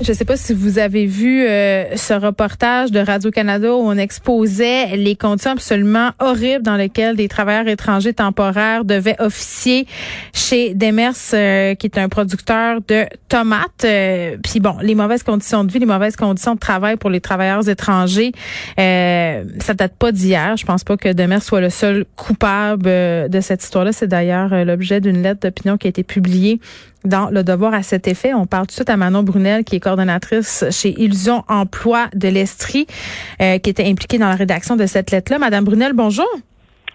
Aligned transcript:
Je 0.00 0.10
ne 0.10 0.16
sais 0.16 0.24
pas 0.24 0.36
si 0.36 0.52
vous 0.52 0.80
avez 0.80 1.06
vu 1.06 1.46
euh, 1.46 1.96
ce 1.96 2.14
reportage 2.14 2.90
de 2.90 2.98
Radio-Canada 2.98 3.72
où 3.72 3.78
on 3.78 3.96
exposait 3.96 4.96
les 4.96 5.14
conditions 5.14 5.52
absolument 5.52 6.10
horribles 6.18 6.64
dans 6.64 6.74
lesquelles 6.74 7.14
des 7.14 7.28
travailleurs 7.28 7.68
étrangers 7.68 8.12
temporaires 8.12 8.84
devaient 8.84 9.14
officier 9.20 9.86
chez 10.32 10.74
Demers, 10.74 11.14
euh, 11.32 11.76
qui 11.76 11.86
est 11.86 11.96
un 11.96 12.08
producteur 12.08 12.80
de 12.88 13.06
tomates. 13.28 13.84
Euh, 13.84 14.36
puis 14.42 14.58
bon, 14.58 14.74
les 14.82 14.96
mauvaises 14.96 15.22
conditions 15.22 15.62
de 15.62 15.70
vie, 15.70 15.78
les 15.78 15.86
mauvaises 15.86 16.16
conditions 16.16 16.56
de 16.56 16.60
travail 16.60 16.96
pour 16.96 17.10
les 17.10 17.20
travailleurs 17.20 17.68
étrangers, 17.68 18.32
ça 18.76 19.74
date 19.74 19.94
pas 19.96 20.10
d'hier. 20.10 20.56
Je 20.56 20.66
pense 20.66 20.82
pas 20.82 20.96
que 20.96 21.12
Demers 21.12 21.42
soit 21.42 21.60
le 21.60 21.70
seul 21.70 22.04
coupable 22.16 22.82
de 22.82 23.40
cette 23.40 23.62
histoire-là. 23.62 23.92
C'est 23.92 24.08
d'ailleurs 24.08 24.64
l'objet 24.64 25.00
d'une 25.00 25.22
lettre 25.22 25.42
d'opinion 25.42 25.76
qui 25.76 25.86
a 25.86 25.90
été 25.90 26.02
publiée 26.02 26.58
dans 27.04 27.30
le 27.30 27.42
devoir 27.42 27.74
à 27.74 27.82
cet 27.82 28.08
effet. 28.08 28.34
On 28.34 28.46
parle 28.46 28.66
tout 28.66 28.72
de 28.72 28.74
suite 28.74 28.90
à 28.90 28.96
Manon 28.96 29.22
Brunel, 29.22 29.64
qui 29.64 29.76
est 29.76 29.80
coordonnatrice 29.80 30.64
chez 30.70 30.90
Illusion 31.00 31.44
Emploi 31.48 32.08
de 32.14 32.28
l'Estrie, 32.28 32.86
euh, 33.40 33.58
qui 33.58 33.70
était 33.70 33.86
impliquée 33.86 34.18
dans 34.18 34.28
la 34.28 34.36
rédaction 34.36 34.76
de 34.76 34.86
cette 34.86 35.10
lettre-là. 35.10 35.38
Madame 35.38 35.64
Brunel, 35.64 35.92
bonjour. 35.92 36.28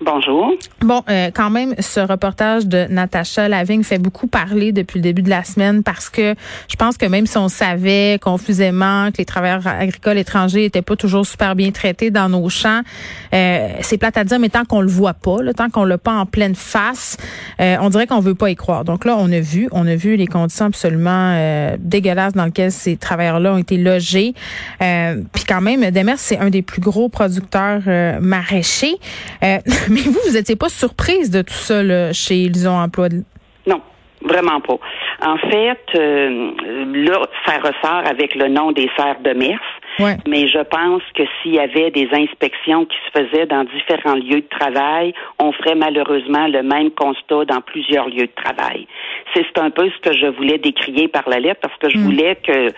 Bonjour. 0.01 0.53
Bon, 0.79 1.03
euh, 1.09 1.29
quand 1.33 1.49
même, 1.49 1.75
ce 1.79 1.99
reportage 1.99 2.65
de 2.65 2.85
Natacha 2.89 3.49
Lavigne 3.49 3.83
fait 3.83 3.97
beaucoup 3.97 4.27
parler 4.27 4.71
depuis 4.71 4.99
le 4.99 5.03
début 5.03 5.21
de 5.21 5.29
la 5.29 5.43
semaine 5.43 5.83
parce 5.83 6.09
que 6.09 6.35
je 6.69 6.75
pense 6.77 6.97
que 6.97 7.05
même 7.05 7.25
si 7.25 7.37
on 7.37 7.49
savait 7.49 8.17
confusément 8.21 9.11
que 9.11 9.17
les 9.17 9.25
travailleurs 9.25 9.67
agricoles 9.67 10.17
étrangers 10.17 10.63
étaient 10.63 10.81
pas 10.81 10.95
toujours 10.95 11.25
super 11.25 11.53
bien 11.53 11.71
traités 11.71 12.11
dans 12.11 12.29
nos 12.29 12.47
champs, 12.47 12.79
euh, 13.33 13.67
c'est 13.81 13.97
plate 13.97 14.15
à 14.15 14.23
dire, 14.23 14.39
mais 14.39 14.47
tant 14.47 14.63
qu'on 14.63 14.79
le 14.79 14.87
voit 14.87 15.13
pas, 15.13 15.41
là, 15.41 15.53
tant 15.53 15.69
qu'on 15.69 15.83
l'a 15.83 15.97
pas 15.97 16.13
en 16.13 16.25
pleine 16.25 16.55
face, 16.55 17.17
euh, 17.59 17.75
on 17.81 17.89
dirait 17.89 18.07
qu'on 18.07 18.21
veut 18.21 18.35
pas 18.35 18.49
y 18.49 18.55
croire. 18.55 18.85
Donc 18.85 19.03
là, 19.03 19.17
on 19.17 19.29
a 19.31 19.41
vu, 19.41 19.67
on 19.73 19.85
a 19.85 19.95
vu 19.95 20.15
les 20.15 20.27
conditions 20.27 20.67
absolument 20.67 21.33
euh, 21.35 21.75
dégueulasses 21.77 22.33
dans 22.33 22.45
lesquelles 22.45 22.71
ces 22.71 22.95
travailleurs-là 22.95 23.53
ont 23.53 23.57
été 23.57 23.75
logés. 23.75 24.33
Puis 24.79 25.43
quand 25.45 25.61
même, 25.61 25.91
Demers, 25.91 26.19
c'est 26.19 26.37
un 26.37 26.49
des 26.49 26.61
plus 26.61 26.81
gros 26.81 27.09
producteurs 27.09 27.81
maraîchers. 28.21 28.97
Mais 29.89 30.01
vous, 30.01 30.19
vous 30.25 30.33
n'étiez 30.33 30.55
pas 30.55 30.69
surprise 30.69 31.29
de 31.31 31.41
tout 31.41 31.53
ça 31.53 31.83
là, 31.83 32.13
chez 32.13 32.35
Illusion 32.35 32.77
Emploi? 32.77 33.07
Non, 33.67 33.81
vraiment 34.21 34.61
pas. 34.61 34.79
En 35.21 35.37
fait, 35.37 35.79
euh, 35.95 36.51
là, 36.93 37.19
ça 37.45 37.57
ressort 37.57 38.07
avec 38.09 38.35
le 38.35 38.47
nom 38.47 38.71
des 38.71 38.89
serres 38.97 39.19
de 39.21 39.33
Mers. 39.33 39.59
Mais 40.27 40.47
je 40.47 40.63
pense 40.63 41.01
que 41.13 41.23
s'il 41.41 41.55
y 41.55 41.59
avait 41.59 41.91
des 41.91 42.07
inspections 42.13 42.85
qui 42.85 42.95
se 43.05 43.19
faisaient 43.19 43.45
dans 43.45 43.65
différents 43.65 44.15
lieux 44.15 44.41
de 44.41 44.47
travail, 44.49 45.13
on 45.39 45.51
ferait 45.51 45.75
malheureusement 45.75 46.47
le 46.47 46.63
même 46.63 46.91
constat 46.91 47.45
dans 47.45 47.61
plusieurs 47.61 48.07
lieux 48.07 48.27
de 48.27 48.43
travail. 48.43 48.87
C'est 49.33 49.57
un 49.57 49.69
peu 49.69 49.89
ce 49.89 50.09
que 50.09 50.15
je 50.15 50.27
voulais 50.27 50.57
décrier 50.57 51.07
par 51.09 51.27
la 51.27 51.39
lettre 51.39 51.59
parce 51.61 51.77
que 51.79 51.89
je 51.89 51.97
mm. 51.97 52.01
voulais 52.01 52.37
que 52.37 52.71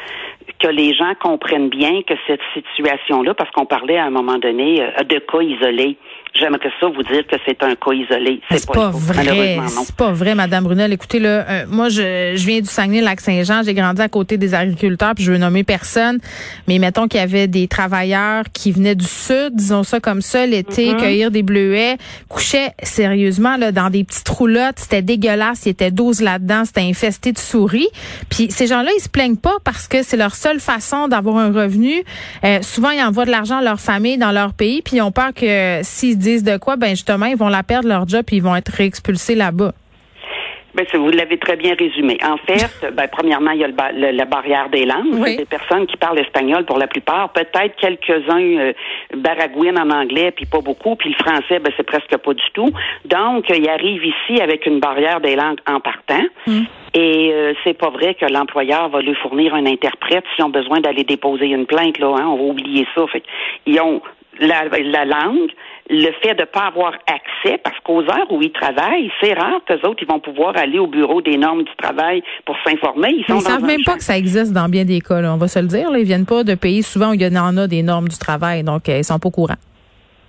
que 0.60 0.68
les 0.68 0.94
gens 0.94 1.14
comprennent 1.20 1.70
bien 1.70 2.02
que 2.04 2.14
cette 2.28 2.42
situation-là, 2.54 3.34
parce 3.34 3.50
qu'on 3.52 3.66
parlait 3.66 3.98
à 3.98 4.06
un 4.06 4.10
moment 4.12 4.38
donné 4.38 4.82
euh, 4.82 5.04
de 5.04 5.18
cas 5.18 5.42
isolés. 5.42 5.98
J'aimerais 6.34 6.72
ça 6.80 6.88
vous 6.88 7.04
dire 7.04 7.28
que 7.28 7.36
c'est 7.46 7.62
un 7.62 7.76
cas 7.76 7.92
isolé. 7.92 8.40
C'est 8.50 8.66
pas, 8.66 8.74
pas 8.74 8.90
vrai. 8.90 9.60
C'est 9.68 9.96
pas 9.96 10.12
vrai, 10.12 10.34
Madame 10.34 10.64
Brunel. 10.64 10.94
Écoutez, 10.94 11.20
là, 11.20 11.46
euh, 11.48 11.66
moi, 11.68 11.90
je, 11.90 12.34
je 12.36 12.46
viens 12.48 12.62
du 12.62 12.70
Saguenay-Lac-Saint-Jean. 12.70 13.64
J'ai 13.66 13.74
grandi 13.74 14.02
à 14.02 14.08
côté 14.08 14.38
des 14.38 14.54
agriculteurs, 14.54 15.14
puis 15.14 15.26
je 15.26 15.32
veux 15.34 15.38
nommer 15.38 15.66
personne. 15.66 16.20
Mais 16.70 16.80
mettons 16.80 17.10
qu'il 17.10 17.20
y 17.20 17.24
avait 17.24 17.48
des 17.48 17.68
travailleurs 17.68 18.46
qui 18.54 18.72
venaient 18.72 18.96
du 18.96 19.06
sud, 19.06 19.56
disons 19.56 19.84
ça 19.84 20.00
comme 20.00 20.22
ça, 20.22 20.46
l'été, 20.46 20.94
mm-hmm. 20.94 21.00
cueillir 21.00 21.32
des 21.32 21.44
bleuets, 21.44 21.98
couchaient 22.30 22.72
sérieusement 22.82 23.58
là 23.58 23.74
dans 23.74 23.90
des 23.90 24.06
petites 24.06 24.30
roulottes. 24.30 24.78
C'était 24.78 25.02
dégueulasse. 25.02 25.66
Il 25.66 25.70
y 25.70 25.72
était 25.72 25.92
12 25.92 26.22
là-dedans. 26.22 26.64
C'était 26.64 26.82
infesté 26.82 27.34
de 27.34 27.40
souris. 27.40 27.90
Puis 28.30 28.50
ces 28.52 28.68
gens-là, 28.68 28.90
ils 28.98 29.02
se 29.02 29.10
plaignent 29.10 29.36
pas 29.36 29.58
parce 29.66 29.90
que 29.90 30.02
c'est 30.02 30.18
leur 30.18 30.36
seule 30.36 30.62
façon 30.62 31.10
d'avoir 31.10 31.38
un 31.38 31.52
revenu. 31.52 32.04
Euh, 32.46 32.62
souvent, 32.62 32.92
ils 32.92 33.02
envoient 33.02 33.26
de 33.26 33.32
l'argent 33.32 33.58
à 33.58 33.62
leur 33.62 33.82
famille 33.82 34.18
dans 34.18 34.32
leur 34.32 34.54
pays, 34.54 34.82
puis 34.82 34.98
ils 34.98 35.02
ont 35.02 35.12
peur 35.12 35.34
que 35.34 35.82
s'ils 35.84 36.21
disent 36.22 36.44
de 36.44 36.58
quoi, 36.58 36.76
ben 36.76 36.90
justement, 36.90 37.26
ils 37.26 37.38
vont 37.38 37.50
la 37.50 37.64
perdre 37.64 37.88
leur 37.88 38.08
job, 38.08 38.24
puis 38.26 38.38
ils 38.38 38.44
vont 38.44 38.56
être 38.56 38.70
réexpulsés 38.70 39.36
là-bas. 39.36 39.74
Ben, 40.74 40.86
vous 40.94 41.10
l'avez 41.10 41.38
très 41.38 41.58
bien 41.58 41.76
résumé. 41.78 42.18
En 42.24 42.38
fait, 42.38 42.92
ben, 42.94 43.08
premièrement, 43.12 43.52
il 43.52 43.60
y 43.60 43.64
a 43.64 43.68
le, 43.68 44.12
la 44.12 44.26
barrière 44.26 44.70
des 44.70 44.86
langues. 44.86 45.14
Oui. 45.14 45.38
Des 45.38 45.46
personnes 45.46 45.86
qui 45.86 45.98
parlent 45.98 46.20
espagnol 46.20 46.66
pour 46.66 46.78
la 46.78 46.88
plupart. 46.88 47.30
Peut-être 47.34 47.76
quelques-uns 47.76 48.40
euh, 48.40 48.74
baragouinent 49.16 49.78
en 49.78 49.90
anglais, 49.90 50.32
puis 50.32 50.46
pas 50.46 50.62
beaucoup. 50.62 50.96
Puis 50.96 51.10
le 51.10 51.16
français, 51.16 51.60
ben, 51.60 51.72
c'est 51.76 51.86
presque 51.86 52.16
pas 52.16 52.34
du 52.34 52.44
tout. 52.54 52.72
Donc, 53.06 53.46
ils 53.50 53.68
arrivent 53.70 54.06
ici 54.06 54.42
avec 54.42 54.66
une 54.66 54.80
barrière 54.80 55.20
des 55.20 55.36
langues 55.36 55.60
en 55.68 55.80
partant. 55.80 56.24
Mm. 56.48 56.62
Et 56.94 57.32
euh, 57.34 57.54
c'est 57.64 57.78
pas 57.78 57.90
vrai 57.90 58.16
que 58.16 58.26
l'employeur 58.26 58.90
va 58.90 59.02
lui 59.02 59.16
fournir 59.16 59.54
un 59.54 59.66
interprète 59.66 60.24
s'ils 60.36 60.46
ont 60.46 60.50
besoin 60.50 60.80
d'aller 60.80 61.04
déposer 61.04 61.48
une 61.48 61.66
plainte. 61.66 62.00
Là, 62.00 62.16
hein, 62.18 62.28
on 62.28 62.38
va 62.38 62.44
oublier 62.44 62.88
ça. 62.96 63.06
Fait 63.08 63.24
ils 63.66 63.80
ont 63.80 64.02
la, 64.42 64.66
la 64.66 65.06
langue, 65.06 65.52
le 65.90 66.12
fait 66.22 66.34
de 66.36 66.42
ne 66.42 66.46
pas 66.46 66.68
avoir 66.68 66.94
accès, 67.08 67.58
parce 67.64 67.80
qu'aux 67.84 68.02
heures 68.02 68.32
où 68.32 68.42
ils 68.42 68.52
travaillent, 68.52 69.12
c'est 69.22 69.34
rare 69.34 69.62
qu'eux 69.66 69.80
autres, 69.88 70.02
ils 70.02 70.08
vont 70.08 70.20
pouvoir 70.20 70.58
aller 70.58 70.80
au 70.80 70.88
bureau 70.88 71.22
des 71.22 71.38
normes 71.38 71.64
du 71.64 71.76
travail 71.78 72.24
pour 72.46 72.56
s'informer. 72.66 73.24
Ils 73.28 73.36
ne 73.36 73.40
savent 73.40 73.64
même 73.64 73.84
pas 73.84 73.98
que 73.98 74.04
ça 74.04 74.18
existe 74.18 74.54
dans 74.54 74.70
bien 74.70 74.86
des 74.86 75.02
cas, 75.02 75.22
on 75.24 75.38
va 75.38 75.48
se 75.48 75.60
le 75.60 75.68
dire. 75.68 75.92
Là. 75.92 76.00
Ils 76.00 76.06
viennent 76.06 76.26
pas 76.26 76.44
de 76.44 76.56
pays 76.56 76.84
souvent 76.84 77.12
où 77.12 77.14
il 77.14 77.22
y 77.22 77.38
en 77.38 77.58
a 77.58 77.68
des 77.68 77.84
normes 77.84 78.08
du 78.08 78.18
travail, 78.18 78.64
donc 78.64 78.90
euh, 78.90 78.98
ils 78.98 79.04
sont 79.04 79.20
pas 79.20 79.28
au 79.28 79.32
courant. 79.32 79.56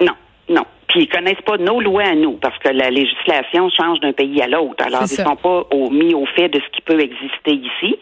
Non, 0.00 0.14
non. 0.48 0.64
Puis 0.88 1.04
ils 1.04 1.08
connaissent 1.08 1.40
pas 1.46 1.56
nos 1.56 1.80
lois 1.80 2.04
à 2.04 2.14
nous, 2.14 2.32
parce 2.32 2.58
que 2.58 2.68
la 2.68 2.90
législation 2.90 3.70
change 3.70 4.00
d'un 4.00 4.12
pays 4.12 4.42
à 4.42 4.48
l'autre. 4.48 4.84
Alors, 4.84 5.04
ils 5.08 5.18
ne 5.18 5.24
sont 5.24 5.36
pas 5.36 5.64
mis 5.90 6.12
au 6.12 6.26
fait 6.26 6.48
de 6.48 6.60
ce 6.60 6.70
qui 6.76 6.82
peut 6.82 7.00
exister 7.00 7.52
ici. 7.52 7.96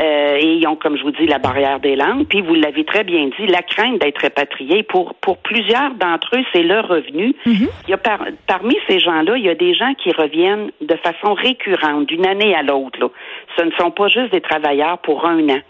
Euh, 0.00 0.36
et 0.40 0.54
ils 0.54 0.66
ont, 0.66 0.76
comme 0.76 0.96
je 0.96 1.02
vous 1.02 1.12
dis, 1.12 1.26
la 1.26 1.38
barrière 1.38 1.78
des 1.78 1.94
langues. 1.94 2.26
Puis 2.26 2.42
vous 2.42 2.54
l'avez 2.54 2.84
très 2.84 3.04
bien 3.04 3.28
dit, 3.38 3.46
la 3.46 3.62
crainte 3.62 4.00
d'être 4.00 4.18
répatrié. 4.18 4.82
Pour 4.82 5.14
pour 5.14 5.38
plusieurs 5.38 5.94
d'entre 5.94 6.36
eux, 6.36 6.44
c'est 6.52 6.62
leur 6.62 6.88
revenu. 6.88 7.34
Mhm. 7.46 7.68
Il 7.86 7.90
y 7.90 7.94
a 7.94 7.98
parmi 8.46 8.76
ces 8.88 8.98
gens-là, 8.98 9.36
il 9.36 9.44
y 9.44 9.48
a 9.48 9.54
des 9.54 9.74
gens 9.74 9.94
qui 9.94 10.10
reviennent 10.10 10.70
de 10.80 10.96
façon 10.96 11.34
récurrente, 11.34 12.06
d'une 12.06 12.26
année 12.26 12.54
à 12.54 12.62
l'autre. 12.62 13.10
Ce 13.56 13.64
ne 13.64 13.70
sont 13.78 13.90
pas 13.90 14.08
juste 14.08 14.32
des 14.32 14.40
travailleurs 14.40 14.98
pour 14.98 15.24
un 15.26 15.48
an. 15.48 15.60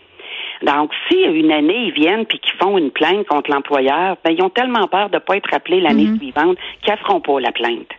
Donc, 0.63 0.91
si 1.09 1.19
une 1.21 1.53
année, 1.53 1.89
ils 1.89 1.93
viennent 1.93 2.25
puis 2.25 2.39
qu'ils 2.39 2.59
font 2.59 2.79
une 2.79 2.91
plainte 2.91 3.27
contre 3.27 3.51
l'employeur, 3.51 4.17
ben, 4.25 4.35
ils 4.37 4.43
ont 4.43 4.51
tellement 4.51 4.87
peur 4.89 5.11
de 5.11 5.17
ne 5.17 5.21
pas 5.21 5.37
être 5.37 5.53
appelés 5.53 5.81
l'année 5.81 6.07
mhm. 6.07 6.19
suivante 6.19 6.57
qu'ils 6.83 6.93
ne 6.93 6.99
feront 6.99 7.21
pas 7.21 7.41
la 7.41 7.53
plainte. 7.53 7.91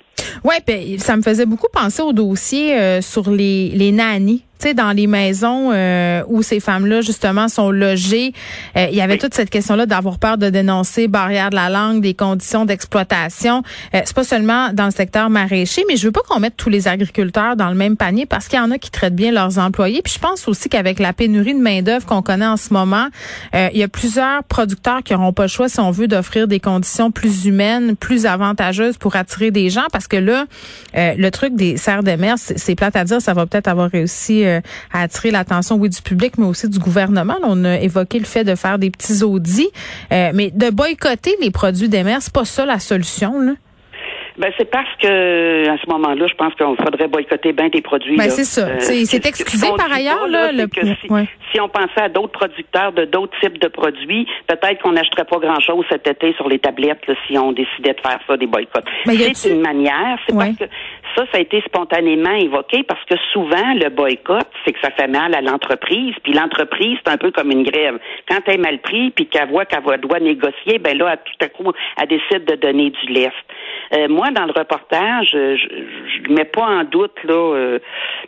Oui, 0.44 0.56
ben, 0.66 0.98
ça 0.98 1.16
me 1.16 1.22
faisait 1.22 1.46
beaucoup 1.46 1.68
penser 1.72 2.02
au 2.02 2.14
dossier 2.14 2.76
euh, 2.78 3.02
sur 3.02 3.30
les, 3.30 3.70
les 3.70 3.92
nannies 3.92 4.44
tu 4.60 4.70
sais, 4.70 4.74
dans 4.74 4.92
les 4.92 5.08
maisons 5.08 5.72
euh, 5.74 6.24
où 6.28 6.42
ces 6.42 6.60
femmes-là 6.60 7.02
justement 7.02 7.50
sont 7.50 7.72
logées, 7.72 8.34
euh, 8.78 8.88
il 8.90 8.96
y 8.96 9.02
avait 9.02 9.18
toute 9.18 9.34
cette 9.34 9.50
question-là 9.50 9.86
d'avoir 9.86 10.18
peur 10.18 10.38
de 10.38 10.50
dénoncer 10.50 11.08
barrière 11.08 11.50
de 11.50 11.56
la 11.56 11.70
langue, 11.70 12.02
des 12.02 12.14
conditions 12.14 12.66
d'exploitation. 12.66 13.64
Euh, 13.94 14.02
c'est 14.06 14.16
pas 14.16 14.24
seulement 14.24 14.72
dans 14.72 14.86
le 14.86 14.92
secteur 14.92 15.30
maraîcher, 15.30 15.84
mais 15.90 15.98
je 15.98 16.06
veux 16.06 16.12
pas 16.12 16.22
qu'on 16.28 16.40
mette 16.40 16.56
tous 16.56 16.70
les 16.70 16.88
agriculteurs 16.88 17.58
dans 17.58 17.70
le 17.70 17.76
même 17.76 17.98
panier 17.98 18.26
parce 18.26 18.48
qu'il 18.48 18.58
y 18.58 18.62
en 18.62 18.72
a 18.72 18.78
qui 18.78 18.92
traitent 18.92 19.16
bien 19.16 19.32
leurs 19.32 19.60
employés. 19.60 20.02
Puis 20.02 20.14
je 20.14 20.20
pense 20.20 20.48
aussi 20.48 20.70
qu'avec 20.70 21.00
la 21.00 21.12
pénurie 21.12 21.54
de 21.54 21.60
main 21.60 21.82
d'œuvre 21.82 22.06
qu'on 22.06 22.22
connaît 22.22 22.48
en 22.48 22.58
ce 22.58 22.74
moment, 22.74 23.08
il 23.54 23.78
y 23.78 23.84
a 23.84 23.88
plusieurs 23.88 24.44
producteurs 24.44 25.04
qui 25.04 25.14
n'auront 25.14 25.34
pas 25.34 25.44
le 25.44 25.50
choix 25.50 25.70
si 25.70 25.80
on 25.80 25.92
veut 25.92 26.08
d'offrir 26.08 26.48
des 26.48 26.60
conditions 26.60 27.12
plus 27.12 27.46
humaines, 27.46 27.96
plus 27.96 28.26
avantageuses 28.26 28.98
pour 28.98 29.16
attirer 29.16 29.52
des 29.52 29.70
gens 29.70 29.86
parce 29.92 30.08
que 30.08 30.18
là, 30.18 30.46
le 30.94 31.30
truc 31.30 31.56
des 31.56 31.78
serres 31.78 32.04
de 32.04 32.12
mer, 32.12 32.36
c'est 32.38 32.76
plate 32.76 32.96
à 32.96 33.04
dire, 33.04 33.22
ça 33.22 33.34
va 33.34 33.46
peut-être 33.46 33.68
avoir 33.68 33.90
réussi 33.90 34.46
euh, 34.46 34.55
à 34.94 35.02
attirer 35.02 35.32
l'attention, 35.32 35.76
oui, 35.76 35.90
du 35.90 36.02
public, 36.02 36.34
mais 36.38 36.46
aussi 36.46 36.70
du 36.70 36.80
gouvernement. 36.80 37.36
on 37.44 37.64
a 37.66 37.80
évoqué 37.80 38.20
le 38.20 38.26
fait 38.26 38.44
de 38.44 38.56
faire 38.56 38.80
des 38.80 38.90
petits 38.90 39.24
audits, 39.24 39.70
euh, 40.12 40.32
mais 40.34 40.52
de 40.52 40.70
boycotter 40.70 41.36
les 41.42 41.52
produits 41.52 41.90
des 41.90 42.04
mers, 42.04 42.22
c'est 42.22 42.34
pas 42.34 42.46
ça 42.46 42.66
la 42.66 42.80
solution, 42.80 43.40
là? 43.40 43.54
Ben, 44.38 44.52
c'est 44.58 44.70
parce 44.70 44.90
que 45.02 45.70
à 45.70 45.78
ce 45.78 45.90
moment-là, 45.90 46.28
je 46.28 46.34
pense 46.34 46.54
qu'on 46.56 46.76
faudrait 46.76 47.08
boycotter 47.08 47.54
bien 47.54 47.70
des 47.70 47.82
produits. 47.82 48.18
Ben, 48.18 48.30
c'est 48.30 48.44
ça. 48.44 48.68
Euh, 48.68 48.80
c'est 48.80 49.26
excusé 49.26 49.68
par 49.78 49.92
ailleurs, 49.92 50.28
là. 50.28 50.52
le... 50.52 50.68
si, 51.52 51.62
on 51.62 51.70
pensait 51.70 52.02
à 52.02 52.10
d'autres 52.10 52.34
producteurs 52.34 52.92
de 52.92 53.06
d'autres 53.06 53.38
types 53.40 53.60
de 53.60 53.70
produits, 53.70 54.28
peut-être 54.48 54.82
qu'on 54.82 54.92
n'achèterait 54.92 55.24
pas 55.24 55.38
grand-chose 55.38 55.86
cet 55.90 56.06
été 56.08 56.34
sur 56.34 56.50
les 56.50 56.60
tablettes 56.60 57.00
si 57.28 57.38
on 57.38 57.54
décidait 57.54 57.94
de 57.94 58.02
faire 58.02 58.20
ça, 58.28 58.36
des 58.36 58.48
boycotts. 58.48 58.84
c'est 59.06 59.52
une 59.52 59.62
manière. 59.62 60.20
C'est 60.28 60.36
parce 60.36 60.58
que 60.58 60.66
ça, 61.16 61.26
ça 61.32 61.38
a 61.38 61.42
été 61.42 61.62
spontanément 61.62 62.34
évoqué 62.34 62.84
parce 62.84 63.04
que 63.06 63.16
souvent, 63.32 63.74
le 63.76 63.90
boycott, 63.90 64.48
c'est 64.66 64.74
que 64.74 64.80
ça 64.82 64.92
fait 64.92 65.08
mal 65.08 65.34
à 65.34 65.42
l'entreprise. 65.42 66.14
Puis 66.24 66.34
l'entreprise, 66.34 66.98
c'est 67.06 67.12
un 67.12 67.18
peu 67.18 67.32
comme 67.32 67.52
une 67.52 67.64
grève. 67.64 68.00
Quand 68.28 68.40
elle 68.48 68.56
est 68.56 68.58
mal 68.58 68.80
pris, 68.80 69.12
puis 69.12 69.28
qu'elle 69.28 69.50
voit 69.50 69.66
qu'elle 69.66 69.84
doit 70.02 70.20
négocier, 70.20 70.80
ben 70.80 70.98
là, 70.98 71.18
tout 71.18 71.46
à 71.46 71.48
coup, 71.48 71.72
elle 72.02 72.08
décide 72.08 72.46
de 72.46 72.56
donner 72.56 72.90
du 72.90 73.14
lest. 73.14 73.34
Euh, 73.94 74.08
moi, 74.10 74.32
dans 74.32 74.46
le 74.46 74.52
reportage, 74.52 75.30
je 75.32 76.30
ne 76.30 76.36
mets 76.36 76.46
pas 76.46 76.66
en 76.66 76.84
doute 76.84 77.16
là 77.24 77.56
euh, 77.56 77.80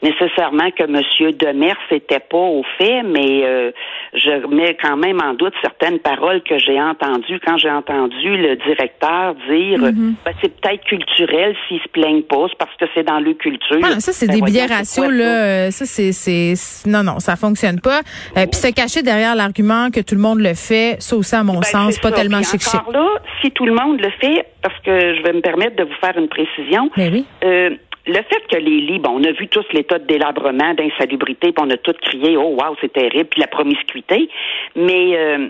nécessairement 0.03 0.69
que 0.71 0.83
M. 0.83 1.01
Demers 1.33 1.77
n'était 1.91 2.19
pas 2.19 2.37
au 2.37 2.63
fait, 2.77 3.03
mais 3.03 3.43
euh, 3.43 3.71
je 4.13 4.47
mets 4.47 4.77
quand 4.81 4.97
même 4.97 5.19
en 5.21 5.33
doute 5.33 5.53
certaines 5.61 5.99
paroles 5.99 6.41
que 6.43 6.57
j'ai 6.59 6.79
entendues 6.79 7.39
quand 7.45 7.57
j'ai 7.57 7.71
entendu 7.71 8.37
le 8.37 8.55
directeur 8.57 9.35
dire 9.49 9.79
mm-hmm. 9.79 10.13
ben, 10.25 10.33
c'est 10.41 10.61
peut-être 10.61 10.83
culturel 10.85 11.55
s'ils 11.67 11.81
se 11.81 11.87
plaignent 11.89 12.23
pas, 12.23 12.45
parce 12.57 12.75
que 12.77 12.85
c'est 12.93 13.03
dans 13.03 13.19
le 13.19 13.33
culture. 13.33 13.79
Ah, 13.83 13.99
ça, 13.99 14.11
c'est 14.11 14.27
ben, 14.27 14.35
des 14.35 14.41
billets 14.41 14.65
ratios, 14.65 15.11
là. 15.11 15.71
Ça, 15.71 15.85
c'est, 15.85 16.11
c'est, 16.11 16.53
non, 16.87 17.03
non, 17.03 17.19
ça 17.19 17.35
fonctionne 17.35 17.79
pas. 17.79 18.01
puis 18.33 18.47
se 18.53 18.71
cacher 18.73 19.01
derrière 19.01 19.35
l'argument 19.35 19.89
que 19.89 19.99
tout 19.99 20.15
le 20.15 20.21
monde 20.21 20.39
le 20.39 20.53
fait, 20.53 20.97
ça 20.99 21.15
aussi, 21.15 21.35
à 21.35 21.43
mon 21.43 21.59
ben, 21.59 21.63
sens, 21.63 21.99
pas 21.99 22.11
tellement 22.11 22.41
chic-chic. 22.41 22.81
là, 22.93 23.07
si 23.41 23.51
tout 23.51 23.65
le 23.65 23.73
monde 23.73 23.99
le 24.01 24.09
fait, 24.21 24.45
parce 24.61 24.79
que 24.81 25.15
je 25.15 25.23
vais 25.23 25.33
me 25.33 25.41
permettre 25.41 25.75
de 25.75 25.83
vous 25.83 25.95
faire 26.01 26.17
une 26.17 26.27
précision. 26.27 26.89
Ben 26.95 27.23
euh, 27.43 27.69
le 28.07 28.13
fait 28.13 28.47
que 28.49 28.57
les 28.57 28.81
lits, 28.81 28.99
bon, 28.99 29.19
on 29.19 29.23
a 29.23 29.31
vu 29.31 29.47
tous 29.49 29.65
l'état 29.73 29.99
de 29.99 30.05
délabrement, 30.05 30.73
d'insalubrité, 30.73 31.51
puis 31.51 31.65
on 31.65 31.69
a 31.69 31.77
tous 31.77 31.95
crié, 32.01 32.37
oh 32.37 32.55
wow, 32.59 32.75
c'est 32.79 32.93
terrible, 32.93 33.25
puis 33.25 33.41
la 33.41 33.47
promiscuité. 33.47 34.29
Mais 34.75 35.17
euh, 35.17 35.49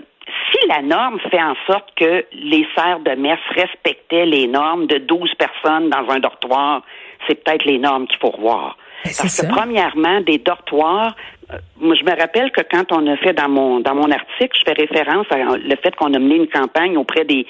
si 0.50 0.68
la 0.68 0.82
norme 0.82 1.20
fait 1.30 1.40
en 1.40 1.54
sorte 1.66 1.88
que 1.96 2.24
les 2.32 2.66
serres 2.76 3.00
de 3.00 3.12
messe 3.12 3.38
respectaient 3.54 4.26
les 4.26 4.46
normes 4.46 4.86
de 4.86 4.98
12 4.98 5.34
personnes 5.34 5.88
dans 5.88 6.12
un 6.12 6.18
dortoir, 6.18 6.82
c'est 7.26 7.42
peut-être 7.42 7.64
les 7.64 7.78
normes 7.78 8.06
qu'il 8.06 8.18
faut 8.18 8.30
revoir. 8.30 8.76
Ben, 9.04 9.12
Parce 9.16 9.40
que 9.40 9.46
premièrement, 9.46 10.20
des 10.20 10.38
dortoirs, 10.38 11.14
euh, 11.52 11.56
moi, 11.80 11.94
je 11.94 12.04
me 12.04 12.18
rappelle 12.18 12.50
que 12.50 12.60
quand 12.60 12.92
on 12.92 13.06
a 13.06 13.16
fait 13.16 13.32
dans 13.32 13.48
mon 13.48 13.80
dans 13.80 13.94
mon 13.94 14.10
article, 14.10 14.58
je 14.58 14.64
fais 14.66 14.72
référence 14.72 15.26
à 15.30 15.56
le 15.56 15.76
fait 15.76 15.94
qu'on 15.96 16.12
a 16.12 16.18
mené 16.18 16.36
une 16.36 16.48
campagne 16.48 16.96
auprès 16.96 17.24
des 17.24 17.46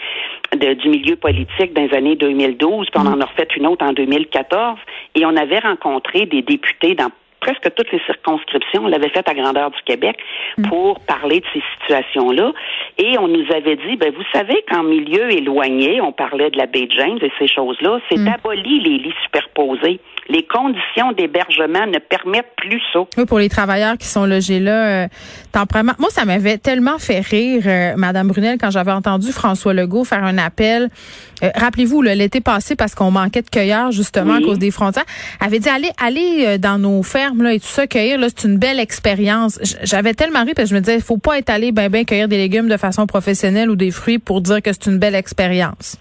du 0.53 0.89
milieu 0.89 1.17
politique 1.17 1.73
dans 1.75 1.83
les 1.83 1.95
années 1.95 2.17
2012, 2.17 2.89
puis 2.91 3.01
on 3.01 3.05
mm. 3.05 3.15
en 3.15 3.21
a 3.21 3.25
refait 3.25 3.49
une 3.57 3.67
autre 3.67 3.85
en 3.85 3.93
2014, 3.93 4.79
et 5.15 5.27
on 5.27 5.37
avait 5.37 5.59
rencontré 5.59 6.27
des 6.27 6.43
députés 6.43 6.95
dans 6.95 7.11
presque 7.41 7.75
toutes 7.75 7.91
les 7.93 8.01
circonscriptions. 8.07 8.85
On 8.85 8.89
l'avait 8.89 9.09
fait 9.09 9.29
à 9.29 9.35
grandeur 9.35 9.71
du 9.71 9.83
Québec 9.85 10.17
mm. 10.57 10.69
pour 10.69 11.01
parler 11.01 11.41
de 11.41 11.47
ces 11.53 11.63
situations-là. 11.79 12.53
Et 12.99 13.19
on 13.19 13.29
nous 13.29 13.45
avait 13.55 13.77
dit, 13.77 13.97
ben 13.97 14.13
vous 14.15 14.25
savez 14.33 14.65
qu'en 14.71 14.83
milieu 14.83 15.31
éloigné, 15.33 16.01
on 16.01 16.13
parlait 16.13 16.51
de 16.51 16.59
la 16.59 16.67
baie 16.67 16.89
James 16.91 17.19
et 17.23 17.33
ces 17.39 17.49
choses-là, 17.49 18.01
c'est 18.11 18.19
mm. 18.19 18.29
aboli 18.29 18.81
les 18.81 18.99
lits 18.99 19.15
superposés 19.25 20.01
les 20.29 20.45
conditions 20.45 21.13
d'hébergement 21.13 21.87
ne 21.87 21.99
permettent 21.99 22.53
plus 22.57 22.81
ça. 22.93 23.01
Oui, 23.17 23.25
pour 23.25 23.39
les 23.39 23.49
travailleurs 23.49 23.97
qui 23.97 24.07
sont 24.07 24.27
logés 24.27 24.61
là, 24.61 25.05
euh, 25.05 25.09
temporairement. 25.53 25.95
Moi, 25.99 26.11
ça 26.11 26.25
m'avait 26.25 26.59
tellement 26.59 26.99
fait 26.99 27.21
rire, 27.21 27.63
euh, 27.67 27.95
Madame 27.97 28.29
Brunel, 28.29 28.59
quand 28.59 28.71
j'avais 28.71 28.93
entendu 28.93 29.33
François 29.33 29.73
Legault 29.73 30.05
faire 30.05 30.25
un 30.25 30.37
appel. 30.39 30.91
Euh, 31.43 31.51
rappelez-vous, 31.55 32.03
l'été 32.03 32.41
passé, 32.41 32.77
parce 32.77 32.95
qu'on 32.95 33.11
manquait 33.11 33.43
de 33.43 33.49
cueilleurs 33.49 33.91
justement 33.91 34.35
à 34.35 34.41
cause 34.41 34.59
des 34.59 34.71
frontières, 34.71 35.05
avait 35.41 35.61
dit 35.61 35.69
allez, 35.69 35.91
allez 36.03 36.45
euh, 36.47 36.59
dans 36.59 36.79
nos 36.79 37.03
fermes 37.03 37.28
et 37.51 37.61
tout 37.61 37.67
ça 37.67 37.87
cueillir. 37.87 38.19
C'est 38.29 38.47
une 38.49 38.59
belle 38.59 38.81
expérience. 38.81 39.59
J'avais 39.83 40.15
tellement 40.15 40.45
ri 40.45 40.55
parce 40.55 40.69
que 40.69 40.71
je 40.71 40.75
me 40.75 40.81
disais, 40.81 40.97
il 40.97 41.03
faut 41.03 41.19
pas 41.19 41.39
être 41.39 41.51
allé 41.51 41.73
ben 41.73 41.89
ben 41.89 42.05
cueillir 42.05 42.29
des 42.29 42.39
légumes 42.39 42.69
de 42.69 42.77
façon 42.77 43.07
professionnelle 43.07 43.71
ou 43.71 43.77
des 43.77 43.91
fruits 43.91 44.19
pour 44.19 44.41
dire 44.41 44.63
que 44.63 44.73
c'est 44.73 44.87
une 44.87 44.99
belle 44.99 45.15
expérience 45.15 45.97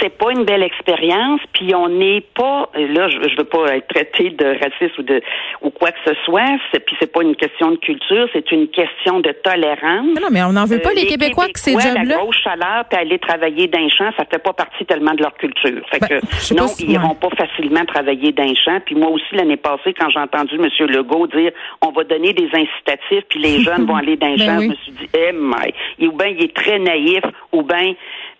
c'est 0.00 0.16
pas 0.16 0.30
une 0.32 0.44
belle 0.44 0.62
expérience, 0.62 1.40
puis 1.52 1.74
on 1.74 1.88
n'est 1.88 2.22
pas 2.34 2.70
là, 2.74 3.08
je, 3.08 3.28
je 3.28 3.36
veux 3.36 3.44
pas 3.44 3.76
être 3.76 3.88
traité 3.88 4.30
de 4.30 4.46
raciste 4.46 4.98
ou 4.98 5.02
de 5.02 5.20
ou 5.62 5.70
quoi 5.70 5.90
que 5.92 5.98
ce 6.06 6.14
soit, 6.24 6.58
puis 6.72 6.96
c'est 6.98 7.12
pas 7.12 7.22
une 7.22 7.36
question 7.36 7.70
de 7.70 7.76
culture, 7.76 8.28
c'est 8.32 8.50
une 8.50 8.68
question 8.68 9.20
de 9.20 9.30
tolérance. 9.42 10.06
non, 10.20 10.28
mais 10.30 10.42
on 10.42 10.52
n'en 10.52 10.64
veut 10.64 10.78
pas 10.78 10.92
les, 10.92 11.04
euh, 11.04 11.08
Québécois, 11.08 11.48
que 11.48 11.58
ces 11.58 11.72
jobs-là. 11.72 12.04
La 12.04 12.16
grosse 12.16 12.38
chaleur, 12.38 12.84
puis 12.88 12.98
aller 12.98 13.18
travailler 13.18 13.66
d'un 13.66 13.88
champ, 13.88 14.10
ça 14.16 14.24
fait 14.30 14.42
pas 14.42 14.52
partie 14.52 14.84
tellement 14.86 15.14
de 15.14 15.22
leur 15.22 15.34
culture. 15.34 15.82
Fait 15.90 16.00
ben, 16.00 16.08
que 16.08 16.54
non, 16.54 16.66
ils 16.78 16.92
iront 16.92 17.14
pas 17.14 17.30
facilement 17.36 17.84
travailler 17.84 18.32
d'un 18.32 18.54
champ. 18.54 18.80
Puis 18.84 18.94
moi 18.94 19.10
aussi 19.10 19.34
l'année 19.34 19.56
passée, 19.56 19.94
quand 19.98 20.08
j'ai 20.10 20.18
entendu 20.20 20.56
M. 20.56 20.68
Legault 20.88 21.26
dire 21.26 21.52
on 21.82 21.90
va 21.90 22.04
donner 22.04 22.32
des 22.32 22.48
incitatifs, 22.52 23.24
puis 23.28 23.40
les 23.40 23.60
jeunes 23.60 23.86
vont 23.86 23.96
aller 24.02 24.16
d'un 24.16 24.36
ben 24.36 24.38
champ, 24.38 24.60
je 24.60 24.68
me 24.68 24.74
suis 24.74 24.92
dit, 24.92 25.08
eh 25.14 25.32
my, 25.32 26.06
ou 26.06 26.12
bien 26.12 26.28
il 26.28 26.44
est 26.44 26.54
très 26.54 26.78
naïf, 26.78 27.22
ou 27.52 27.62
bien 27.62 27.94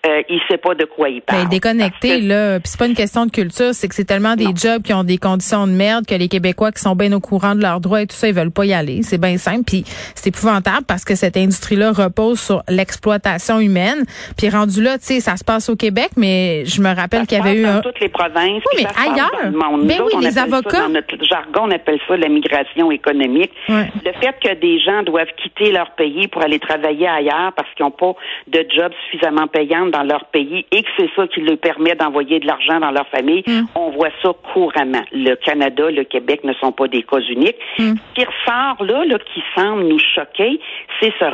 euh, 0.06 0.22
il 0.30 0.40
sait 0.48 0.56
pas 0.56 0.74
de 0.74 0.86
quoi 0.86 1.10
il 1.10 1.20
parle. 1.20 1.42
Ben, 1.42 1.48
déconnecté, 1.48 2.20
là. 2.20 2.58
Puis 2.58 2.70
c'est 2.70 2.78
pas 2.78 2.86
une 2.86 2.94
question 2.94 3.26
de 3.26 3.30
culture, 3.30 3.74
c'est 3.74 3.86
que 3.86 3.94
c'est 3.94 4.06
tellement 4.06 4.34
des 4.34 4.48
jobs 4.54 4.82
qui 4.82 4.94
ont 4.94 5.04
des 5.04 5.18
conditions 5.18 5.66
de 5.66 5.72
merde 5.72 6.06
que 6.06 6.14
les 6.14 6.28
Québécois 6.28 6.72
qui 6.72 6.80
sont 6.80 6.96
bien 6.96 7.12
au 7.12 7.20
courant 7.20 7.54
de 7.54 7.60
leurs 7.60 7.80
droits 7.80 8.00
et 8.00 8.06
tout 8.06 8.16
ça, 8.16 8.28
ils 8.28 8.34
veulent 8.34 8.50
pas 8.50 8.64
y 8.64 8.72
aller. 8.72 9.02
C'est 9.02 9.20
bien 9.20 9.36
simple. 9.36 9.64
Puis 9.66 9.84
c'est 10.14 10.28
épouvantable 10.28 10.86
parce 10.88 11.04
que 11.04 11.14
cette 11.14 11.36
industrie-là 11.36 11.92
repose 11.92 12.40
sur 12.40 12.62
l'exploitation 12.68 13.60
humaine. 13.60 14.04
Puis 14.38 14.48
rendu 14.48 14.82
là, 14.82 14.96
tu 14.96 15.04
sais, 15.04 15.20
ça 15.20 15.36
se 15.36 15.44
passe 15.44 15.68
au 15.68 15.76
Québec, 15.76 16.10
mais 16.16 16.64
je 16.64 16.80
me 16.80 16.94
rappelle 16.94 17.26
qu'il 17.26 17.36
y 17.36 17.40
avait 17.40 17.58
eu 17.58 17.62
dans 17.62 17.82
toutes 17.82 18.00
les 18.00 18.08
provinces. 18.08 18.62
Oui, 18.72 18.82
mais 18.82 19.10
ailleurs. 19.10 19.30
Ben 19.52 20.00
oui, 20.02 20.24
les 20.24 20.38
avocats. 20.38 20.80
dans 20.80 20.88
notre 20.88 21.22
jargon, 21.24 21.64
on 21.64 21.70
appelle 21.70 21.98
ça 22.08 22.16
la 22.16 22.28
migration 22.28 22.90
économique. 22.90 23.52
Le 23.68 24.12
fait 24.20 24.34
que 24.42 24.54
des 24.54 24.80
gens 24.80 25.02
doivent 25.02 25.32
quitter 25.42 25.72
leur 25.72 25.90
pays 25.90 26.26
pour 26.28 26.42
aller 26.42 26.58
travailler 26.58 27.06
ailleurs 27.06 27.52
parce 27.54 27.68
qu'ils 27.74 27.84
n'ont 27.84 27.90
pas 27.90 28.14
de 28.46 28.66
job 28.74 28.92
suffisamment 29.04 29.46
payant 29.46 29.89
dans 29.90 30.02
leur 30.02 30.26
pays 30.26 30.64
et 30.70 30.82
que 30.82 30.88
c'est 30.96 31.10
ça 31.16 31.26
qui 31.26 31.40
leur 31.40 31.58
permet 31.58 31.94
d'envoyer 31.94 32.40
de 32.40 32.46
l'argent 32.46 32.80
dans 32.80 32.90
leur 32.90 33.06
famille, 33.08 33.42
mm. 33.46 33.66
on 33.74 33.90
voit 33.90 34.10
ça 34.22 34.30
couramment. 34.52 35.02
Le 35.12 35.34
Canada, 35.36 35.90
le 35.90 36.04
Québec 36.04 36.44
ne 36.44 36.52
sont 36.54 36.72
pas 36.72 36.88
des 36.88 37.02
cas 37.02 37.20
uniques. 37.20 37.56
Mm. 37.78 37.94
Ce 37.94 38.14
qui 38.14 38.24
ressort 38.24 38.84
là, 38.84 39.04
là, 39.04 39.18
qui 39.18 39.42
semble 39.56 39.84
nous 39.84 39.98
choquer, 39.98 40.60
c'est 41.00 41.12
ce 41.18 41.24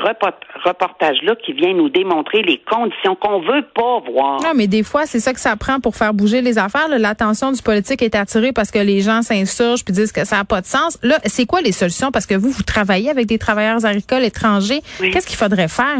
reportage-là 0.65 1.35
qui 1.37 1.53
vient 1.53 1.73
nous 1.75 1.89
démontrer 1.89 2.43
les 2.43 2.59
conditions 2.59 3.15
qu'on 3.17 3.41
veut 3.41 3.65
pas 3.75 4.01
voir. 4.11 4.41
Non, 4.43 4.53
mais 4.55 4.67
des 4.67 4.83
fois, 4.83 5.07
c'est 5.07 5.21
ça 5.21 5.33
que 5.33 5.41
ça 5.41 5.57
prend 5.57 5.81
pour 5.81 5.95
faire 5.97 6.15
bouger 6.15 6.41
les 6.41 6.59
affaires. 6.59 6.89
L'attention 6.89 7.53
du 7.53 7.63
politique 7.63 8.03
est 8.03 8.15
attirée 8.15 8.53
parce 8.53 8.71
que 8.71 8.79
les 8.79 9.01
gens 9.01 9.23
s'insurgent 9.23 9.85
puis 9.85 9.95
disent 9.95 10.13
que 10.13 10.25
ça 10.25 10.37
n'a 10.37 10.45
pas 10.45 10.61
de 10.61 10.67
sens. 10.67 10.99
Là, 11.03 11.19
c'est 11.25 11.47
quoi 11.47 11.61
les 11.61 11.73
solutions? 11.73 12.11
Parce 12.11 12.27
que 12.27 12.35
vous, 12.35 12.51
vous 12.51 12.63
travaillez 12.63 13.11
avec 13.11 13.27
des 13.27 13.39
travailleurs 13.39 13.85
agricoles 13.85 14.25
étrangers. 14.25 14.81
Qu'est-ce 15.01 15.27
qu'il 15.27 15.37
faudrait 15.37 15.69
faire? 15.69 15.99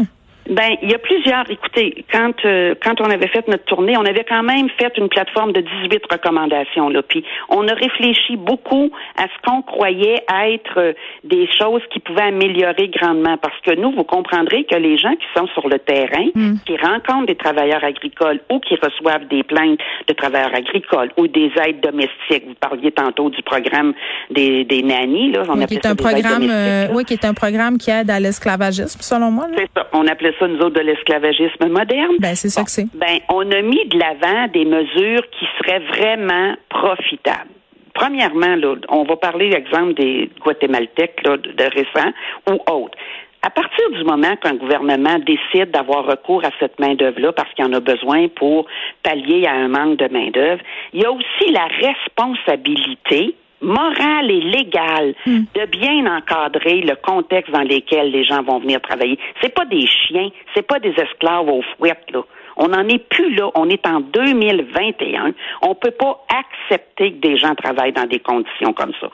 Ben, 0.49 0.77
il 0.81 0.89
y 0.89 0.95
a 0.95 0.97
plusieurs. 0.97 1.49
Écoutez, 1.49 2.05
quand 2.11 2.33
euh, 2.45 2.75
quand 2.81 3.01
on 3.01 3.09
avait 3.09 3.27
fait 3.27 3.47
notre 3.47 3.65
tournée, 3.65 3.97
on 3.97 4.05
avait 4.05 4.23
quand 4.23 4.43
même 4.43 4.69
fait 4.79 4.91
une 4.97 5.09
plateforme 5.09 5.51
de 5.51 5.61
18 5.61 6.01
recommandations 6.11 6.89
là. 6.89 7.01
Puis 7.01 7.23
on 7.49 7.67
a 7.67 7.73
réfléchi 7.73 8.37
beaucoup 8.37 8.91
à 9.17 9.23
ce 9.23 9.49
qu'on 9.49 9.61
croyait 9.61 10.23
être 10.29 10.77
euh, 10.77 10.93
des 11.23 11.47
choses 11.59 11.81
qui 11.91 11.99
pouvaient 11.99 12.29
améliorer 12.29 12.89
grandement. 12.89 13.37
Parce 13.37 13.59
que 13.61 13.75
nous, 13.75 13.91
vous 13.91 14.03
comprendrez 14.03 14.63
que 14.65 14.75
les 14.75 14.97
gens 14.97 15.15
qui 15.15 15.25
sont 15.35 15.47
sur 15.47 15.67
le 15.67 15.79
terrain, 15.79 16.27
hmm. 16.33 16.55
qui 16.65 16.77
rencontrent 16.77 17.27
des 17.27 17.35
travailleurs 17.35 17.83
agricoles 17.83 18.39
ou 18.49 18.59
qui 18.59 18.75
reçoivent 18.75 19.27
des 19.27 19.43
plaintes 19.43 19.79
de 20.07 20.13
travailleurs 20.13 20.53
agricoles 20.53 21.11
ou 21.17 21.27
des 21.27 21.51
aides 21.65 21.81
domestiques. 21.81 22.47
Vous 22.47 22.55
parliez 22.59 22.91
tantôt 22.91 23.29
du 23.29 23.41
programme 23.43 23.93
des, 24.29 24.63
des 24.63 24.83
nannies 24.83 25.31
là. 25.31 25.43
On 25.49 25.57
oui, 25.57 25.65
qui 25.65 25.75
est 25.75 25.85
un 25.85 25.95
programme, 25.95 26.49
euh, 26.49 26.87
oui, 26.93 27.03
qui 27.05 27.13
est 27.13 27.25
un 27.25 27.33
programme 27.33 27.77
qui 27.77 27.91
aide 27.91 28.09
à 28.09 28.19
l'esclavagisme, 28.19 28.99
selon 29.01 29.31
moi. 29.31 29.47
C'est 29.57 29.69
ça. 29.75 29.87
On 29.93 30.07
appelait 30.07 30.35
ça, 30.39 30.47
nous 30.47 30.59
autres, 30.59 30.79
de 30.79 30.81
l'esclavagisme 30.81 31.67
moderne. 31.67 32.15
Ben, 32.19 32.35
c'est 32.35 32.49
ça 32.49 32.63
que 32.63 32.71
c'est. 32.71 32.85
Ben, 32.93 33.19
on 33.29 33.49
a 33.51 33.61
mis 33.61 33.85
de 33.87 33.97
l'avant 33.97 34.47
des 34.47 34.65
mesures 34.65 35.23
qui 35.31 35.45
seraient 35.59 35.79
vraiment 35.79 36.55
profitables. 36.69 37.51
Premièrement, 37.93 38.55
là, 38.55 38.75
on 38.89 39.03
va 39.03 39.15
parler, 39.15 39.53
exemple, 39.53 39.95
des 39.95 40.29
Guatémaltèques 40.41 41.19
là, 41.25 41.37
de, 41.37 41.63
récent 41.63 42.11
ou 42.49 42.71
autres. 42.71 42.97
À 43.41 43.49
partir 43.49 43.89
du 43.91 44.03
moment 44.03 44.35
qu'un 44.35 44.55
gouvernement 44.55 45.17
décide 45.19 45.71
d'avoir 45.71 46.05
recours 46.05 46.43
à 46.45 46.49
cette 46.59 46.79
main-d'œuvre-là 46.79 47.31
parce 47.31 47.51
qu'il 47.53 47.65
en 47.65 47.73
a 47.73 47.79
besoin 47.79 48.27
pour 48.27 48.67
pallier 49.03 49.47
à 49.47 49.53
un 49.53 49.67
manque 49.67 49.97
de 49.97 50.07
main-d'œuvre, 50.11 50.61
il 50.93 51.01
y 51.01 51.05
a 51.05 51.11
aussi 51.11 51.51
la 51.51 51.67
responsabilité 51.87 53.35
morale 53.61 54.31
et 54.31 54.41
légale 54.41 55.13
hmm. 55.25 55.43
de 55.53 55.65
bien 55.65 56.17
encadrer 56.17 56.81
le 56.81 56.95
contexte 56.95 57.51
dans 57.51 57.63
lequel 57.63 58.11
les 58.11 58.23
gens 58.23 58.43
vont 58.43 58.59
venir 58.59 58.81
travailler. 58.81 59.19
C'est 59.41 59.53
pas 59.53 59.65
des 59.65 59.85
chiens, 59.87 60.29
c'est 60.55 60.65
pas 60.65 60.79
des 60.79 60.93
esclaves 60.97 61.49
aux 61.49 61.63
fouettes 61.77 62.11
là. 62.13 62.21
On 62.57 62.69
n'en 62.69 62.87
est 62.87 63.07
plus 63.09 63.35
là. 63.35 63.49
On 63.55 63.69
est 63.69 63.85
en 63.87 63.99
2021. 63.99 65.33
On 65.61 65.75
peut 65.75 65.91
pas 65.91 66.25
accepter 66.29 67.13
que 67.13 67.19
des 67.19 67.37
gens 67.37 67.53
travaillent 67.53 67.93
dans 67.93 68.07
des 68.07 68.19
conditions 68.19 68.73
comme 68.73 68.93
ça. 68.99 69.09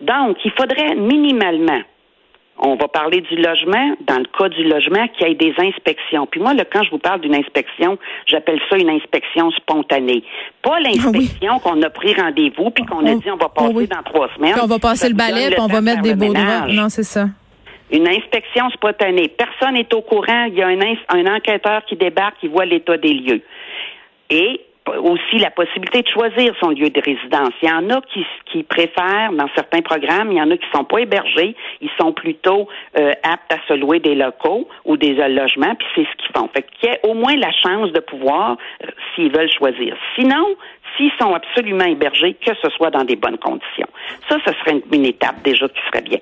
Donc, 0.00 0.36
il 0.44 0.52
faudrait 0.52 0.94
minimalement 0.94 1.80
on 2.58 2.76
va 2.76 2.88
parler 2.88 3.20
du 3.20 3.36
logement. 3.36 3.96
Dans 4.06 4.18
le 4.18 4.26
cas 4.38 4.48
du 4.48 4.64
logement, 4.64 5.06
qu'il 5.08 5.28
y 5.28 5.30
ait 5.30 5.34
des 5.34 5.54
inspections. 5.58 6.26
Puis 6.26 6.40
moi, 6.40 6.54
là, 6.54 6.64
quand 6.64 6.82
je 6.84 6.90
vous 6.90 6.98
parle 6.98 7.20
d'une 7.20 7.34
inspection, 7.34 7.98
j'appelle 8.26 8.60
ça 8.70 8.76
une 8.76 8.90
inspection 8.90 9.50
spontanée. 9.52 10.22
Pas 10.62 10.80
l'inspection 10.80 11.58
qu'on 11.58 11.80
a 11.82 11.90
pris 11.90 12.14
rendez-vous 12.14 12.70
puis 12.70 12.84
qu'on 12.84 13.04
a 13.06 13.14
dit 13.14 13.30
on 13.30 13.36
va 13.36 13.48
passer 13.48 13.86
dans 13.86 14.02
trois 14.04 14.28
semaines. 14.36 14.52
Puis 14.52 14.62
on 14.62 14.66
va 14.66 14.78
passer 14.78 15.08
le 15.08 15.14
balai 15.14 15.50
puis 15.50 15.60
on 15.60 15.66
va 15.66 15.80
mettre 15.80 16.02
des 16.02 16.14
beaux. 16.14 16.32
Non, 16.32 16.88
c'est 16.88 17.04
ça. 17.04 17.26
Une 17.90 18.08
inspection 18.08 18.70
spontanée. 18.70 19.28
Personne 19.28 19.74
n'est 19.74 19.92
au 19.94 20.00
courant. 20.00 20.44
Il 20.44 20.54
y 20.54 20.62
a 20.62 20.68
un, 20.68 20.78
un 21.10 21.36
enquêteur 21.36 21.84
qui 21.84 21.96
débarque, 21.96 22.38
qui 22.40 22.48
voit 22.48 22.64
l'état 22.64 22.96
des 22.96 23.12
lieux. 23.12 23.42
Et 24.30 24.60
aussi 24.92 25.38
la 25.38 25.50
possibilité 25.50 26.02
de 26.02 26.08
choisir 26.08 26.54
son 26.60 26.70
lieu 26.70 26.90
de 26.90 27.00
résidence. 27.00 27.50
Il 27.62 27.68
y 27.68 27.72
en 27.72 27.88
a 27.90 28.00
qui, 28.02 28.24
qui 28.52 28.62
préfèrent, 28.62 29.32
dans 29.32 29.48
certains 29.54 29.80
programmes, 29.80 30.30
il 30.30 30.38
y 30.38 30.42
en 30.42 30.50
a 30.50 30.56
qui 30.56 30.66
sont 30.74 30.84
pas 30.84 30.98
hébergés, 30.98 31.56
ils 31.80 31.90
sont 31.98 32.12
plutôt 32.12 32.68
euh, 32.98 33.12
aptes 33.22 33.52
à 33.52 33.56
se 33.66 33.74
louer 33.74 34.00
des 34.00 34.14
locaux 34.14 34.68
ou 34.84 34.96
des 34.96 35.14
logements, 35.14 35.74
puis 35.74 35.88
c'est 35.94 36.04
ce 36.04 36.16
qu'ils 36.16 36.36
font. 36.36 36.48
Fait 36.54 36.62
qu'il 36.62 36.90
y 36.90 36.92
ait 36.92 37.00
au 37.02 37.14
moins 37.14 37.34
la 37.36 37.50
chance 37.52 37.92
de 37.92 38.00
pouvoir, 38.00 38.56
euh, 38.82 38.88
s'ils 39.14 39.32
veulent 39.32 39.50
choisir. 39.50 39.96
Sinon, 40.18 40.54
s'ils 40.96 41.12
sont 41.20 41.32
absolument 41.34 41.86
hébergés, 41.86 42.34
que 42.34 42.52
ce 42.62 42.70
soit 42.70 42.90
dans 42.90 43.04
des 43.04 43.16
bonnes 43.16 43.38
conditions. 43.38 43.88
Ça, 44.28 44.36
ce 44.46 44.52
serait 44.52 44.82
une, 44.92 45.04
étape 45.04 45.42
déjà 45.42 45.66
qui 45.68 45.80
serait 45.90 46.02
bien. 46.02 46.18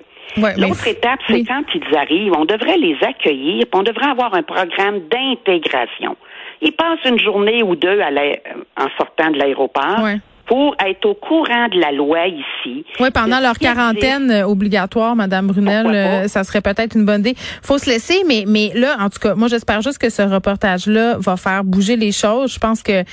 L'autre 0.57 0.87
étape, 0.87 1.19
c'est 1.27 1.43
quand 1.43 1.63
ils 1.75 1.95
arrivent, 1.95 2.33
on 2.35 2.45
devrait 2.45 2.77
les 2.77 2.97
accueillir, 3.03 3.65
on 3.73 3.83
devrait 3.83 4.09
avoir 4.09 4.33
un 4.33 4.41
programme 4.41 5.01
d'intégration. 5.09 6.15
Ils 6.63 6.71
passent 6.71 7.03
une 7.05 7.19
journée 7.19 7.61
ou 7.61 7.75
deux 7.75 7.99
à 7.99 8.09
en 8.09 8.87
sortant 8.97 9.29
de 9.31 9.37
l'aéroport. 9.37 10.07
Pour 10.45 10.75
être 10.85 11.05
au 11.05 11.13
courant 11.13 11.67
de 11.69 11.79
la 11.79 11.91
loi 11.91 12.27
ici. 12.27 12.85
Oui, 12.99 13.09
pendant 13.13 13.39
leur 13.39 13.57
quarantaine 13.57 14.29
euh, 14.29 14.45
obligatoire, 14.45 15.15
Madame 15.15 15.47
Brunel, 15.47 15.87
euh, 15.87 16.27
ça 16.27 16.43
serait 16.43 16.61
peut-être 16.61 16.95
une 16.95 17.05
bonne 17.05 17.21
idée. 17.21 17.35
Faut 17.61 17.77
se 17.77 17.89
laisser, 17.89 18.23
mais 18.27 18.43
mais 18.47 18.71
là, 18.75 18.97
en 18.99 19.09
tout 19.09 19.19
cas, 19.19 19.35
moi 19.35 19.47
j'espère 19.47 19.81
juste 19.81 19.99
que 19.99 20.09
ce 20.09 20.21
reportage-là 20.21 21.17
va 21.19 21.37
faire 21.37 21.63
bouger 21.63 21.95
les 21.95 22.11
choses. 22.11 22.53
Je 22.53 22.59
pense 22.59 22.83
que 22.83 23.03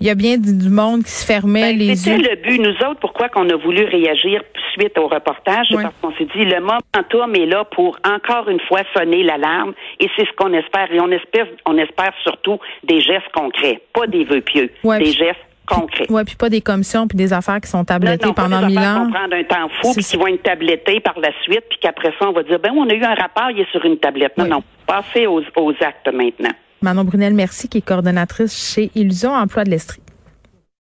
il 0.00 0.06
y 0.06 0.10
a 0.10 0.14
bien 0.14 0.36
du, 0.38 0.68
monde 0.68 1.04
qui 1.04 1.10
se 1.10 1.26
fermait 1.26 1.72
ben, 1.72 1.78
les 1.78 2.08
yeux. 2.08 2.16
C'était 2.16 2.34
le 2.34 2.36
but. 2.36 2.58
Nous 2.60 2.88
autres, 2.88 3.00
pourquoi 3.00 3.28
qu'on 3.28 3.48
a 3.48 3.56
voulu 3.56 3.84
réagir 3.84 4.42
suite 4.72 4.96
au 4.98 5.08
reportage, 5.08 5.68
parce 5.72 5.94
qu'on 6.00 6.12
s'est 6.12 6.28
dit 6.36 6.44
le 6.44 6.60
momentum 6.60 7.34
est 7.34 7.46
là 7.46 7.64
pour 7.64 7.98
encore 8.04 8.48
une 8.48 8.60
fois 8.60 8.80
sonner 8.96 9.22
l'alarme 9.22 9.72
et 9.98 10.08
c'est 10.16 10.26
ce 10.26 10.32
qu'on 10.36 10.52
espère. 10.52 10.92
Et 10.92 11.00
on 11.00 11.10
espère, 11.10 11.46
on 11.66 11.76
espère 11.78 12.12
surtout 12.22 12.58
des 12.84 13.00
gestes 13.00 13.30
concrets, 13.34 13.80
pas 13.92 14.06
des 14.06 14.24
vœux 14.24 14.40
pieux, 14.40 14.70
des 14.84 15.12
gestes 15.12 15.49
concrets. 15.74 16.06
Oui, 16.08 16.24
puis 16.24 16.36
pas 16.36 16.48
des 16.48 16.60
commissions 16.60 17.06
puis 17.06 17.16
des 17.16 17.32
affaires 17.32 17.60
qui 17.60 17.68
sont 17.68 17.84
tablettées 17.84 18.32
pendant 18.34 18.66
mille 18.66 18.78
ans. 18.78 19.06
Qui 19.06 19.12
vont 19.12 19.12
prendre 19.12 19.34
un 19.34 19.44
temps 19.44 19.68
fou 19.80 19.92
puis 19.94 20.04
qui 20.04 20.16
vont 20.16 20.26
être 20.26 20.42
tablettées 20.42 21.00
par 21.00 21.18
la 21.18 21.30
suite 21.42 21.64
puis 21.68 21.78
qu'après 21.80 22.12
ça 22.18 22.28
on 22.28 22.32
va 22.32 22.42
dire 22.42 22.58
ben 22.58 22.72
on 22.76 22.88
a 22.88 22.94
eu 22.94 23.02
un 23.04 23.14
rapport, 23.14 23.50
il 23.50 23.60
est 23.60 23.70
sur 23.70 23.84
une 23.84 23.98
tablette. 23.98 24.36
Non, 24.36 24.46
non, 24.46 24.62
passez 24.86 25.26
aux, 25.26 25.42
aux 25.56 25.74
actes 25.80 26.12
maintenant. 26.12 26.52
Manon 26.82 27.04
Brunel, 27.04 27.34
merci, 27.34 27.68
qui 27.68 27.78
est 27.78 27.82
coordonnatrice 27.82 28.72
chez 28.74 28.90
Illusion 28.94 29.34
Emploi 29.34 29.64
de 29.64 29.70
l'Estrie. 29.70 30.00